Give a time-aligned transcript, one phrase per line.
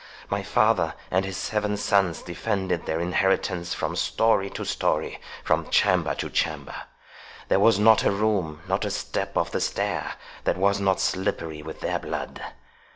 [0.31, 6.15] My father and his seven sons defended their inheritance from story to story, from chamber
[6.15, 10.99] to chamber—There was not a room, not a step of the stair, that was not
[10.99, 12.41] slippery with their blood.